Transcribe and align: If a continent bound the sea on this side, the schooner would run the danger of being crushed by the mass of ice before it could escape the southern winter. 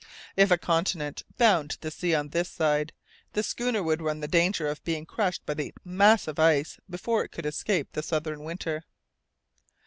If 0.35 0.49
a 0.49 0.57
continent 0.57 1.21
bound 1.37 1.77
the 1.81 1.91
sea 1.91 2.15
on 2.15 2.29
this 2.29 2.49
side, 2.49 2.91
the 3.33 3.43
schooner 3.43 3.83
would 3.83 4.01
run 4.01 4.19
the 4.19 4.27
danger 4.27 4.67
of 4.67 4.83
being 4.83 5.05
crushed 5.05 5.45
by 5.45 5.53
the 5.53 5.75
mass 5.85 6.27
of 6.27 6.39
ice 6.39 6.79
before 6.89 7.23
it 7.23 7.29
could 7.31 7.45
escape 7.45 7.89
the 7.91 8.01
southern 8.01 8.43
winter. 8.43 8.83